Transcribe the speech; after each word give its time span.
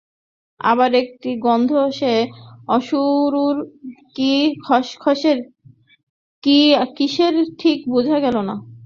আবার 0.59 0.91
একটি 0.95 1.29
গন্ধ–সে 1.39 2.13
অগুরুর 2.67 3.57
কি 4.15 4.31
খসখসের, 4.65 5.37
কি 6.43 6.57
কিসের 6.97 7.35
ঠিক 7.59 7.79
বুঝা 7.93 8.17
গেল 8.19 8.35
না। 8.49 8.55